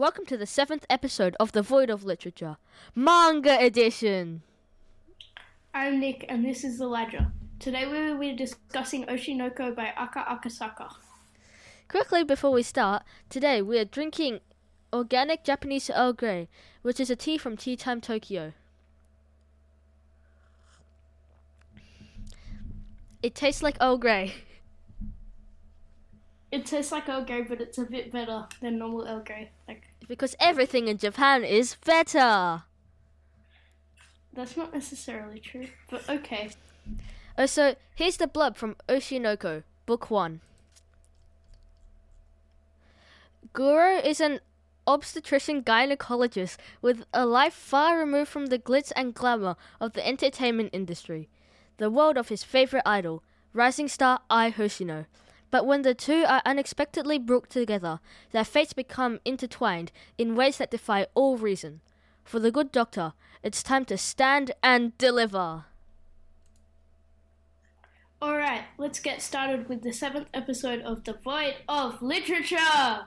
[0.00, 2.56] Welcome to the seventh episode of The Void of Literature,
[2.94, 4.40] Manga Edition.
[5.74, 7.30] I'm Nick, and this is The Elijah.
[7.58, 10.94] Today we will be discussing Oshi No Ko by Aka Akasaka.
[11.86, 14.40] Quickly before we start, today we are drinking
[14.90, 16.48] organic Japanese Earl Grey,
[16.80, 18.54] which is a tea from Tea Time Tokyo.
[23.22, 24.32] It tastes like Earl Grey.
[26.50, 29.50] It tastes like Earl Grey, but it's a bit better than normal Earl Grey.
[30.10, 32.64] Because everything in Japan is better.
[34.32, 36.50] that's not necessarily true, but okay.
[37.38, 40.40] Oh, so here's the blurb from Oshi No Ko, Book 1.
[43.52, 44.40] Goro is an
[44.84, 50.70] obstetrician gynecologist with a life far removed from the glitz and glamour of the entertainment
[50.72, 51.28] industry,
[51.76, 55.06] the world of his favorite idol, rising star Ai Hoshino.
[55.50, 58.00] But when the two are unexpectedly brought together,
[58.30, 61.80] their fates become intertwined in ways that defy all reason.
[62.24, 65.64] For the good doctor, it's time to stand and deliver.
[68.22, 73.06] Alright, let's get started with the seventh episode of The Void of Literature!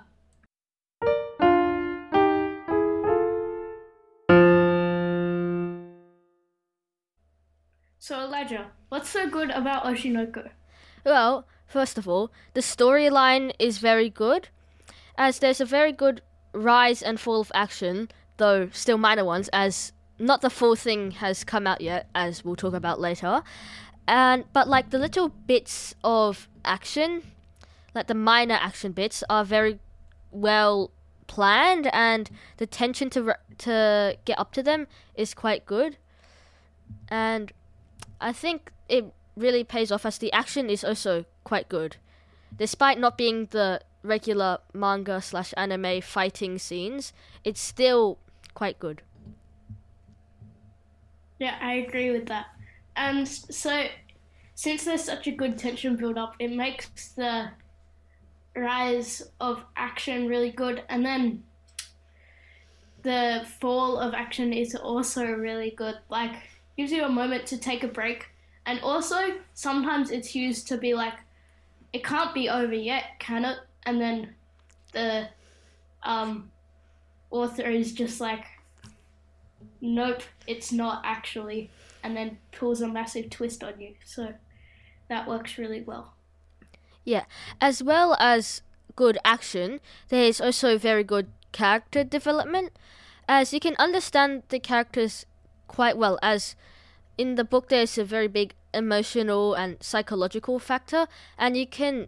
[7.99, 10.49] So, Elijah, what's so good about Oshi No Ko?
[11.05, 14.49] Well, first of all, the storyline is very good,
[15.17, 16.21] as there's a very good
[16.53, 21.43] rise and fall of action, though still minor ones, as not the full thing has
[21.43, 23.41] come out yet, as we'll talk about later.
[24.07, 27.23] And but like the little bits of action,
[27.95, 29.79] like the minor action bits, are very
[30.29, 30.91] well
[31.25, 34.85] planned, and the tension to re- to get up to them
[35.15, 35.97] is quite good.
[37.09, 37.51] And
[38.21, 41.97] I think it really pays off as the action is also quite good.
[42.57, 48.19] Despite not being the regular manga slash anime fighting scenes, it's still
[48.53, 49.01] quite good.
[51.39, 52.47] Yeah, I agree with that.
[52.95, 53.87] Um, and so,
[54.55, 57.49] since there's such a good tension build up, it makes the
[58.55, 60.83] rise of action really good.
[60.89, 61.43] And then
[63.01, 65.95] the fall of action is also really good.
[66.09, 66.35] Like,
[66.77, 68.27] gives you a moment to take a break.
[68.65, 69.17] And also,
[69.53, 71.15] sometimes it's used to be like,
[71.91, 73.57] it can't be over yet, can it?
[73.85, 74.35] And then
[74.93, 75.27] the
[76.03, 76.51] um,
[77.29, 78.45] author is just like,
[79.81, 81.69] nope, it's not actually,
[82.03, 83.95] and then pulls a massive twist on you.
[84.05, 84.33] So
[85.09, 86.13] that works really well.
[87.03, 87.25] Yeah,
[87.59, 88.61] as well as
[88.95, 92.71] good action, there is also very good character development,
[93.27, 95.25] as you can understand the characters
[95.67, 96.17] quite well.
[96.21, 96.55] As
[97.17, 101.07] in the book, there's a very big emotional and psychological factor,
[101.37, 102.07] and you can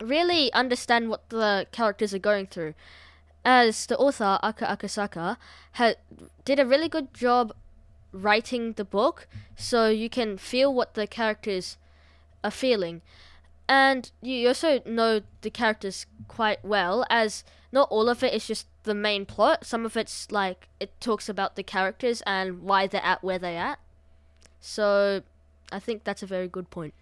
[0.00, 2.74] really understand what the characters are going through.
[3.44, 5.36] As the author Aka Akasaka
[5.72, 5.96] had
[6.44, 7.52] did a really good job
[8.12, 11.78] writing the book, so you can feel what the characters
[12.44, 13.02] are feeling.
[13.68, 18.66] And you also know the characters quite well as not all of it is just
[18.82, 19.64] the main plot.
[19.64, 23.56] Some of it's like it talks about the characters and why they're at where they're
[23.56, 23.78] at
[24.60, 25.22] so
[25.72, 26.94] i think that's a very good point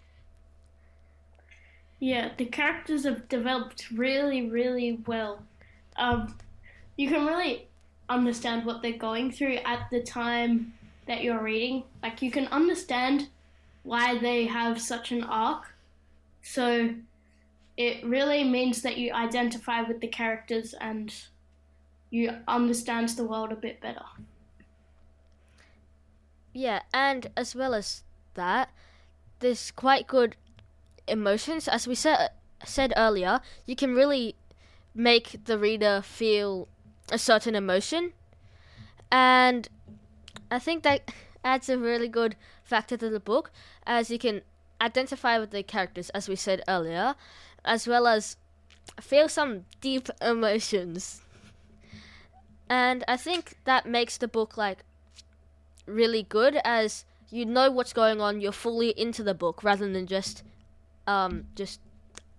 [1.99, 5.43] Yeah, the characters have developed really, really well.
[5.97, 6.37] Um,
[6.95, 7.67] you can really
[8.07, 10.73] understand what they're going through at the time
[11.07, 11.83] that you're reading.
[12.01, 13.27] Like, you can understand
[13.83, 15.73] why they have such an arc.
[16.41, 16.95] So,
[17.75, 21.13] it really means that you identify with the characters and
[22.11, 24.05] you understand the world a bit better.
[26.53, 28.69] Yeah and as well as that
[29.39, 30.35] there's quite good
[31.07, 31.67] emotions.
[31.67, 32.29] As we said
[32.65, 34.35] said earlier you can really
[34.93, 36.67] make the reader feel
[37.11, 38.13] a certain emotion.
[39.11, 39.67] And
[40.51, 41.11] i think that
[41.43, 43.51] adds a really good factor to the book
[43.85, 44.41] as you can
[44.81, 47.15] identify with the characters as we said earlier
[47.65, 48.37] as well as
[49.01, 51.21] feel some deep emotions.
[52.69, 54.83] And i think that makes the book like
[55.89, 60.07] really good as you know what's going on you're fully into the book rather than
[60.07, 60.43] just
[61.07, 61.81] um just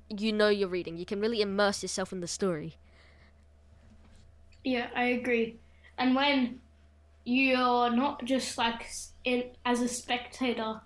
[0.08, 2.76] you know you're reading you can really immerse yourself in the story
[4.64, 5.60] Yeah, I agree.
[5.98, 6.62] And when
[7.24, 8.88] you're not just like
[9.24, 10.82] in as a spectator,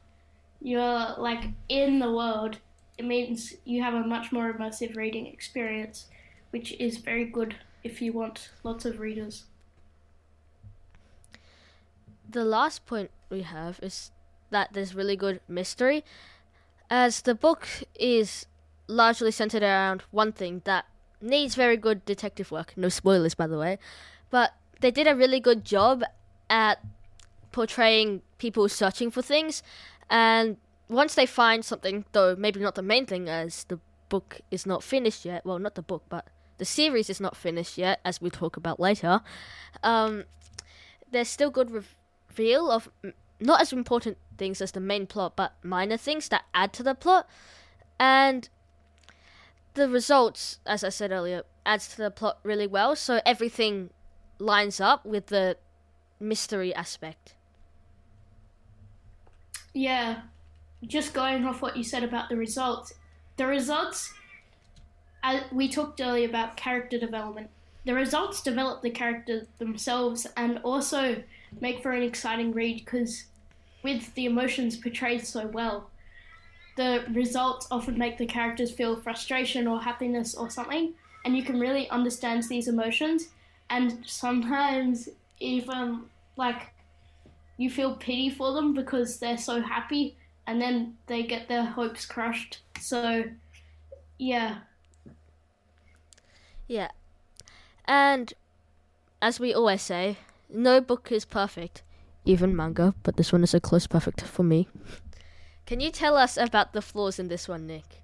[0.60, 2.60] you're like in the world.
[2.98, 6.08] It means you have a much more immersive reading experience,
[6.50, 9.46] which is very good if you want lots of readers.
[12.28, 14.10] The last point we have is
[14.50, 16.04] that there's really good mystery
[16.90, 17.66] as the book
[17.98, 18.46] is
[18.86, 20.84] largely centered around one thing that
[21.20, 22.74] needs very good detective work.
[22.76, 23.78] No spoilers, by the way,
[24.30, 26.02] but they did a really good job
[26.50, 26.84] at
[27.52, 29.62] portraying people searching for things,
[30.10, 30.56] and
[30.88, 34.82] once they find something, though maybe not the main thing, as the book is not
[34.82, 35.44] finished yet.
[35.44, 36.26] Well, not the book, but
[36.58, 39.20] the series is not finished yet, as we'll talk about later.
[39.82, 40.24] Um,
[41.10, 41.84] there's still good
[42.36, 42.90] reveal of
[43.40, 46.94] not as important things as the main plot, but minor things that add to the
[46.94, 47.28] plot.
[47.98, 48.48] And
[49.74, 52.96] the results, as I said earlier, adds to the plot really well.
[52.96, 53.90] So everything
[54.38, 55.56] lines up with the
[56.20, 57.34] mystery aspect.
[59.72, 60.22] Yeah,
[60.86, 62.94] just going off what you said about the results,
[63.36, 64.12] the results,
[65.22, 67.50] as we talked earlier about character development.
[67.84, 71.22] The results develop the character themselves and also
[71.60, 73.24] make for an exciting read because
[73.82, 75.90] with the emotions portrayed so well,
[76.76, 81.60] the results often make the characters feel frustration or happiness or something, and you can
[81.60, 83.28] really understand these emotions.
[83.70, 85.08] And sometimes
[85.40, 86.02] even
[86.36, 86.72] like
[87.56, 90.16] you feel pity for them because they're so happy
[90.46, 92.60] and then they get their hopes crushed.
[92.80, 93.24] So,
[94.18, 94.58] yeah.
[96.66, 96.88] Yeah.
[97.86, 98.32] And
[99.22, 100.18] as we always say,
[100.54, 101.82] no book is perfect,
[102.24, 104.68] even manga, but this one is a close perfect for me.
[105.66, 108.02] Can you tell us about the flaws in this one, Nick?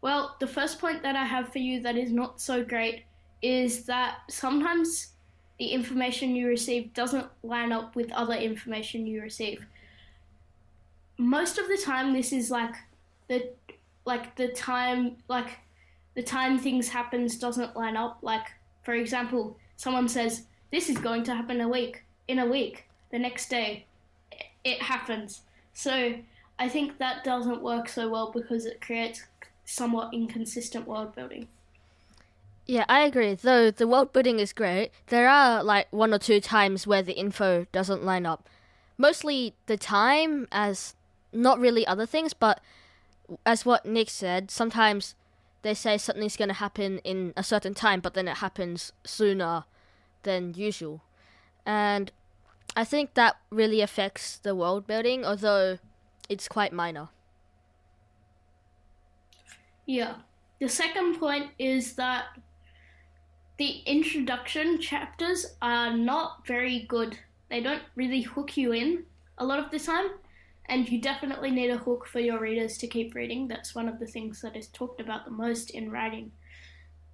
[0.00, 3.04] Well, the first point that I have for you that is not so great
[3.40, 5.14] is that sometimes
[5.58, 9.64] the information you receive doesn't line up with other information you receive.
[11.16, 12.74] Most of the time this is like
[13.28, 13.52] the
[14.04, 15.58] like the time like
[16.14, 18.18] the time things happens doesn't line up.
[18.20, 18.48] Like
[18.84, 22.84] for example, someone says this is going to happen a week in a week.
[23.10, 23.86] The next day
[24.64, 25.42] it happens.
[25.72, 26.14] So
[26.58, 29.24] I think that doesn't work so well because it creates
[29.64, 31.48] somewhat inconsistent world building.
[32.66, 33.34] Yeah, I agree.
[33.34, 37.12] Though the world building is great, there are like one or two times where the
[37.12, 38.48] info doesn't line up.
[38.96, 40.94] Mostly the time, as
[41.32, 42.60] not really other things, but
[43.44, 45.14] as what Nick said, sometimes
[45.64, 49.64] they say something's going to happen in a certain time, but then it happens sooner
[50.22, 51.02] than usual.
[51.66, 52.12] And
[52.76, 55.78] I think that really affects the world building, although
[56.28, 57.08] it's quite minor.
[59.86, 60.16] Yeah.
[60.60, 62.26] The second point is that
[63.58, 67.18] the introduction chapters are not very good.
[67.48, 69.04] They don't really hook you in
[69.38, 70.08] a lot of the time,
[70.66, 73.48] and you definitely need a hook for your readers to keep reading.
[73.48, 76.32] That's one of the things that is talked about the most in writing.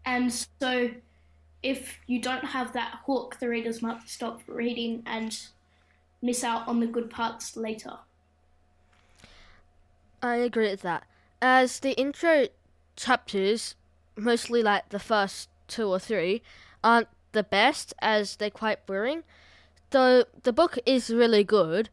[0.05, 0.91] And so,
[1.62, 5.38] if you don't have that hook, the readers might stop reading and
[6.23, 7.99] miss out on the good parts later.
[10.23, 11.05] I agree with that.
[11.43, 12.49] As the intro
[12.97, 13.75] chapters,
[14.17, 16.43] mostly like the first two or three
[16.85, 19.23] aren't the best as they're quite boring.
[19.91, 21.88] Though the book is really good,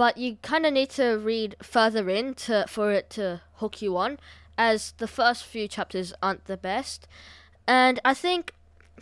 [0.00, 3.98] but you kind of need to read further in to, for it to hook you
[3.98, 4.18] on,
[4.56, 7.06] as the first few chapters aren't the best.
[7.68, 8.54] And I think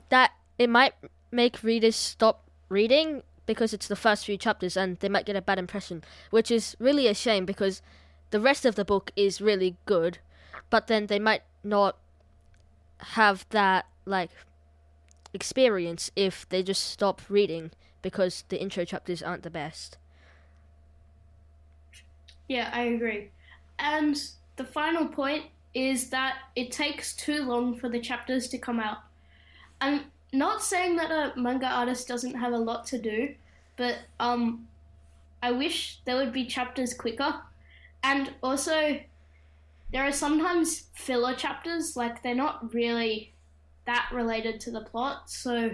[0.08, 0.94] that it might
[1.30, 5.40] make readers stop reading because it's the first few chapters and they might get a
[5.40, 7.80] bad impression, which is really a shame because
[8.30, 10.18] the rest of the book is really good,
[10.68, 11.96] but then they might not
[13.14, 14.30] have that like
[15.32, 17.70] experience if they just stop reading
[18.02, 19.96] because the intro chapters aren't the best.
[22.48, 23.30] Yeah, I agree.
[23.78, 24.20] And
[24.56, 28.98] the final point is that it takes too long for the chapters to come out.
[29.80, 33.34] I'm not saying that a manga artist doesn't have a lot to do,
[33.76, 34.66] but um
[35.42, 37.40] I wish there would be chapters quicker.
[38.02, 39.00] And also
[39.92, 43.34] there are sometimes filler chapters, like they're not really
[43.86, 45.70] that related to the plot, so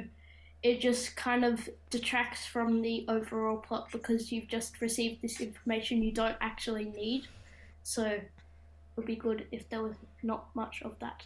[0.64, 6.02] it just kind of detracts from the overall plot because you've just received this information
[6.02, 7.26] you don't actually need.
[7.82, 8.30] So it
[8.96, 11.24] would be good if there was not much of that.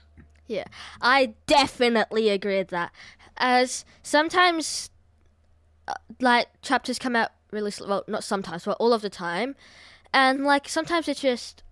[0.48, 0.64] Yeah,
[1.00, 2.90] I definitely agree with that.
[3.36, 4.90] As sometimes,
[5.86, 7.86] uh, like, chapters come out really slow.
[7.88, 9.54] Well, not sometimes, but all of the time.
[10.12, 11.62] And, like, sometimes it's just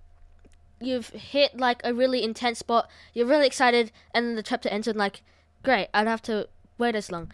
[0.79, 4.87] you've hit like a really intense spot, you're really excited, and then the chapter ends
[4.87, 5.23] and like,
[5.63, 7.33] great, I'd have to wait as long.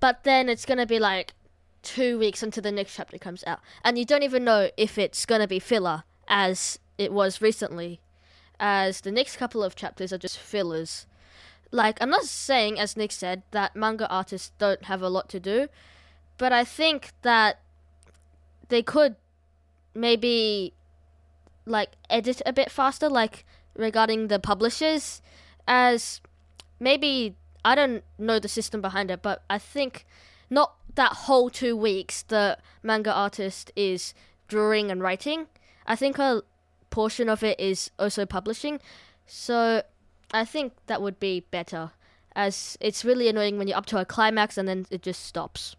[0.00, 1.34] But then it's gonna be like
[1.82, 5.26] two weeks until the next chapter comes out, and you don't even know if it's
[5.26, 8.00] gonna be filler as it was recently,
[8.60, 11.06] as the next couple of chapters are just fillers.
[11.70, 15.40] Like I'm not saying, as Nick said, that manga artists don't have a lot to
[15.40, 15.68] do,
[16.38, 17.60] but I think that
[18.68, 19.16] they could
[19.94, 20.74] maybe
[21.66, 23.44] like edit a bit faster, like
[23.74, 25.22] regarding the publishers,
[25.66, 26.20] as
[26.80, 30.06] maybe I don't know the system behind it, but I think
[30.50, 34.14] not that whole two weeks the manga artist is
[34.48, 35.46] drawing and writing.
[35.86, 36.42] I think a
[36.90, 38.80] portion of it is also publishing.
[39.26, 39.82] So
[40.32, 41.92] I think that would be better,
[42.34, 45.76] as it's really annoying when you're up to a climax and then it just stops.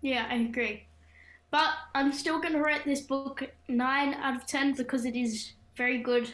[0.00, 0.86] Yeah, I agree.
[1.50, 5.52] But I'm still going to rate this book 9 out of 10 because it is
[5.76, 6.30] very good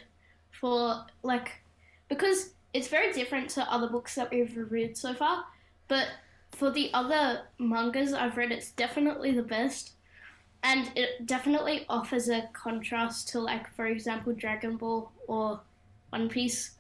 [0.51, 1.63] for, like,
[2.09, 5.45] because it's very different to other books that we've reviewed so far.
[5.89, 6.09] But
[6.53, 9.93] for the other mangas I've read, it's definitely the best.
[10.63, 15.61] And it definitely offers a contrast to, like, for example, Dragon Ball or
[16.11, 16.73] One Piece,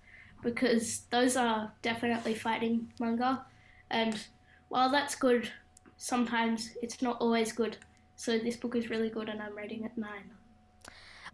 [0.42, 3.44] because those are definitely fighting manga.
[3.90, 4.20] And
[4.68, 5.50] while that's good,
[5.97, 7.78] sometimes it's not always good.
[8.16, 10.11] So this book is really good, and I'm rating it 9.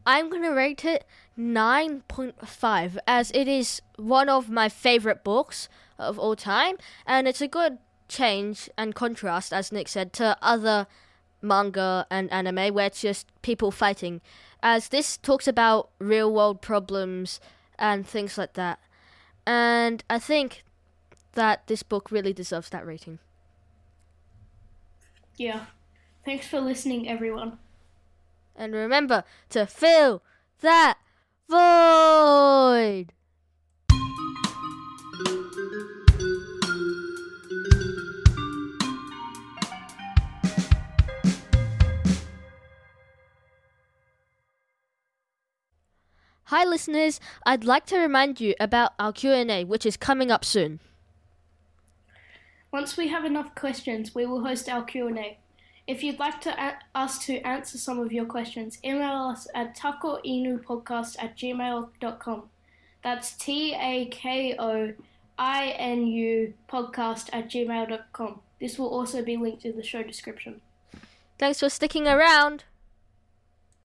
[0.06, 1.04] I'm going to rate it
[1.36, 7.48] 9.5 as it is one of my favorite books of all time and it's a
[7.48, 10.86] good change and contrast as Nick said to other
[11.42, 14.20] manga and anime where it's just people fighting
[14.62, 17.40] as this talks about real world problems
[17.78, 18.78] and things like that.
[19.46, 20.64] And I think
[21.32, 23.18] that this book really deserves that rating.
[25.36, 25.66] Yeah.
[26.24, 27.58] Thanks for listening everyone.
[28.56, 30.22] And remember to fill
[30.60, 30.98] that
[31.48, 33.12] void.
[46.50, 50.80] Hi listeners, I'd like to remind you about our Q&A which is coming up soon.
[52.72, 55.38] Once we have enough questions, we will host our Q&A.
[55.86, 59.76] If you'd like to a- us to answer some of your questions, email us at
[59.76, 62.42] takoinupodcast at gmail.com.
[63.02, 64.92] That's T A K O
[65.38, 68.40] I N U podcast at gmail.com.
[68.60, 70.60] This will also be linked in the show description.
[71.38, 72.64] Thanks for sticking around.